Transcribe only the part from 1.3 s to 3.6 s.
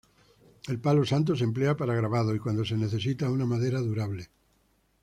se emplea para grabados y cuando se necesita una